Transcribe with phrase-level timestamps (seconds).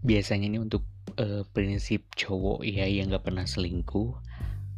[0.00, 0.84] biasanya ini untuk
[1.20, 4.16] uh, prinsip cowok ya yang gak pernah selingkuh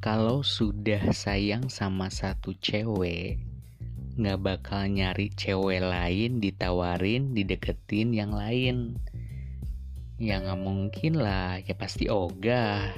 [0.03, 3.39] kalau sudah sayang sama satu cewek
[4.13, 9.01] nggak bakal nyari cewek lain ditawarin dideketin yang lain.
[10.21, 12.93] Ya nggak mungkin lah ya pasti ogah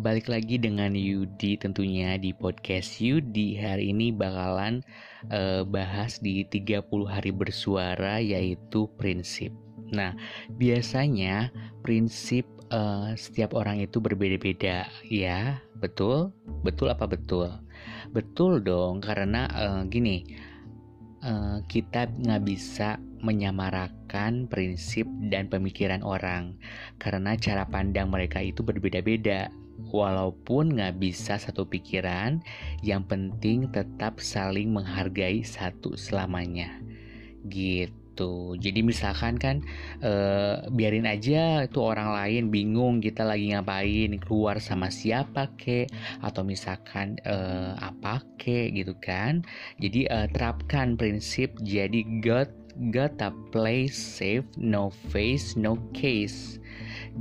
[0.00, 4.80] Balik lagi dengan Yudi tentunya di podcast Yudi Hari ini bakalan
[5.28, 9.52] uh, bahas di 30 hari bersuara yaitu prinsip
[9.92, 10.16] Nah
[10.56, 11.52] biasanya
[11.84, 16.32] prinsip uh, setiap orang itu berbeda-beda ya Betul?
[16.64, 17.52] Betul apa betul?
[18.16, 20.24] Betul dong karena uh, gini
[21.28, 26.56] uh, Kita nggak bisa menyamarakan prinsip dan pemikiran orang
[26.96, 29.52] karena cara pandang mereka itu berbeda-beda
[29.88, 32.44] Walaupun nggak bisa satu pikiran,
[32.84, 36.76] yang penting tetap saling menghargai satu selamanya.
[37.48, 38.52] Gitu.
[38.60, 39.64] Jadi misalkan kan
[40.04, 40.12] e,
[40.68, 45.88] biarin aja itu orang lain bingung kita lagi ngapain, keluar sama siapa ke
[46.20, 47.36] atau misalkan e,
[47.80, 49.40] apa ke gitu kan.
[49.80, 52.52] Jadi e, terapkan prinsip jadi God
[52.92, 56.60] gotta play safe, no face, no case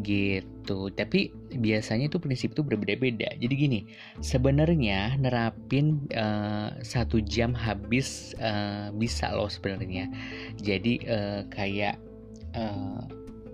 [0.06, 0.94] gitu.
[0.94, 3.34] Tapi biasanya itu prinsip itu berbeda-beda.
[3.38, 3.80] Jadi gini
[4.22, 10.08] sebenarnya nerapin uh, satu jam habis uh, bisa loh sebenarnya.
[10.62, 11.98] Jadi uh, kayak
[12.54, 13.02] uh,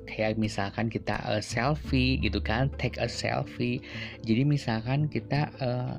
[0.05, 3.81] kayak misalkan kita uh, selfie gitu kan take a selfie.
[4.23, 5.97] Jadi misalkan kita uh,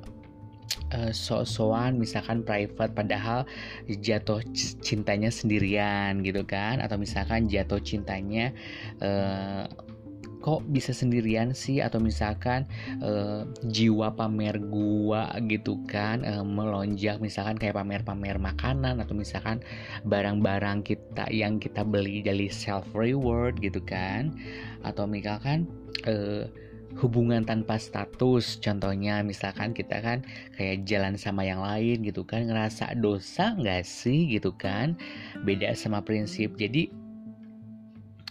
[0.94, 3.44] uh, misalkan private padahal
[3.88, 4.40] jatuh
[4.84, 6.78] cintanya sendirian gitu kan.
[6.78, 8.54] Atau misalkan jatuh cintanya
[9.02, 9.66] uh,
[10.46, 11.82] kok bisa sendirian sih?
[11.82, 12.70] Atau misalkan
[13.02, 19.58] uh, jiwa pamer gua gitu kan uh, melonjak misalkan kayak pamer-pamer makanan atau misalkan
[20.06, 24.30] barang-barang kita yang kita beli dari self reward gitu kan.
[24.86, 25.66] Atau misalkan
[26.06, 26.46] uh,
[27.02, 28.62] hubungan tanpa status.
[28.62, 30.22] Contohnya misalkan kita kan
[30.56, 34.94] kayak jalan sama yang lain gitu kan ngerasa dosa nggak sih gitu kan?
[35.44, 36.56] Beda sama prinsip.
[36.56, 36.88] Jadi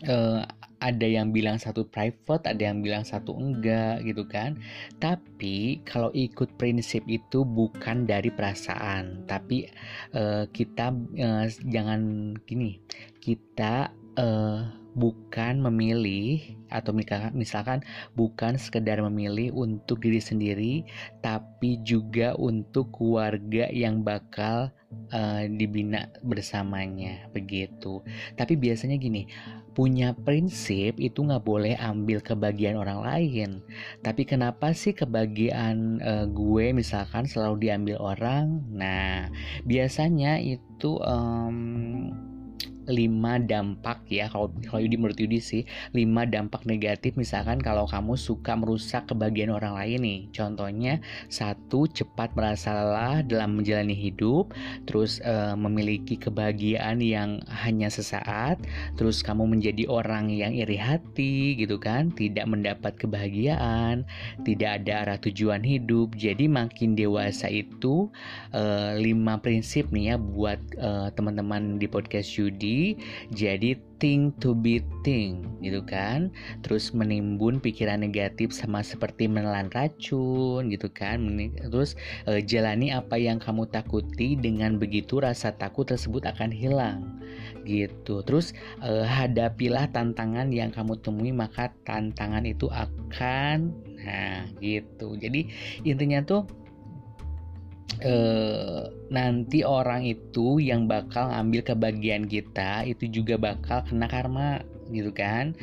[0.09, 0.41] uh,
[0.79, 4.59] ada yang bilang satu private, ada yang bilang satu enggak gitu kan.
[4.99, 9.67] Tapi kalau ikut prinsip itu bukan dari perasaan, tapi
[10.15, 12.79] uh, kita uh, jangan gini,
[13.19, 16.95] kita uh, bukan memilih atau
[17.35, 17.83] misalkan
[18.15, 20.73] bukan sekedar memilih untuk diri sendiri
[21.19, 24.71] tapi juga untuk keluarga yang bakal
[25.11, 27.99] uh, dibina bersamanya begitu
[28.39, 29.27] tapi biasanya gini
[29.75, 33.49] punya prinsip itu nggak boleh ambil kebagian orang lain.
[33.99, 38.63] Tapi kenapa sih kebagian uh, gue misalkan selalu diambil orang?
[38.71, 39.27] Nah,
[39.67, 42.07] biasanya itu um,
[42.85, 48.13] lima dampak ya kalau kalau Yudi menurut Yudi sih lima dampak negatif misalkan kalau kamu
[48.17, 50.19] suka merusak kebahagiaan orang lain nih.
[50.31, 54.53] Contohnya satu cepat merasa lelah dalam menjalani hidup
[54.85, 58.61] terus uh, memiliki kebahagiaan yang hanya sesaat
[58.97, 62.13] terus kamu menjadi orang yang iri hati gitu kan?
[62.13, 64.05] Tidak mendapat kebahagiaan
[64.43, 66.13] tidak ada arah tujuan hidup.
[66.15, 68.09] Jadi makin dewasa itu
[68.53, 72.74] uh, lima prinsip nih ya buat uh, teman-teman di podcast Yudi
[73.31, 76.29] jadi think to be think gitu kan?
[76.61, 81.23] Terus menimbun pikiran negatif sama seperti menelan racun gitu kan?
[81.71, 81.95] Terus
[82.27, 87.21] uh, jalani apa yang kamu takuti dengan begitu rasa takut tersebut akan hilang
[87.63, 88.21] gitu.
[88.23, 88.51] Terus
[88.83, 93.73] uh, hadapilah tantangan yang kamu temui maka tantangan itu akan
[94.05, 95.17] nah gitu.
[95.17, 95.49] Jadi
[95.81, 96.64] intinya tuh
[98.05, 104.61] eh, nanti orang itu yang bakal ngambil kebagian kita itu juga bakal kena karma
[104.93, 105.57] gitu kan?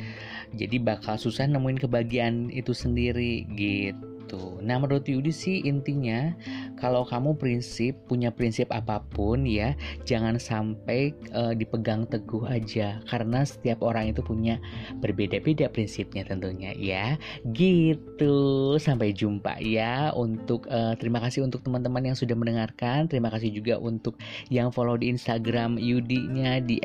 [0.53, 4.57] Jadi bakal susah nemuin kebagian itu sendiri gitu gitu.
[4.65, 6.33] Nah, menurut Yudi sih intinya
[6.81, 9.77] kalau kamu prinsip punya prinsip apa pun ya,
[10.09, 14.57] jangan sampai uh, dipegang teguh aja karena setiap orang itu punya
[14.97, 17.15] berbeda-beda prinsipnya tentunya ya.
[17.53, 18.35] Gitu.
[18.81, 23.05] Sampai jumpa ya untuk uh, terima kasih untuk teman-teman yang sudah mendengarkan.
[23.05, 24.17] Terima kasih juga untuk
[24.49, 26.81] yang follow di Instagram Yudi-nya di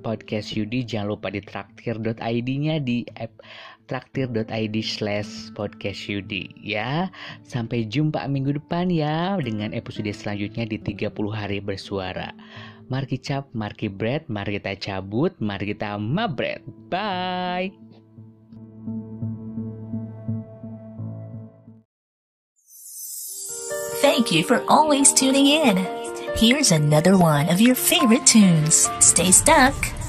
[0.00, 3.36] podcast Yudi jangan lupa di traktir.id-nya di app
[3.90, 6.30] traktir.id slash podcastud
[6.62, 7.10] ya.
[7.42, 12.30] Sampai jumpa minggu depan ya dengan episode selanjutnya di 30 hari bersuara.
[12.86, 16.62] Mari cap mari bread, mari kita cabut, mari kita mabret.
[16.86, 17.74] Bye!
[24.00, 25.86] Thank you for always tuning in.
[26.34, 28.88] Here's another one of your favorite tunes.
[28.98, 29.99] Stay stuck!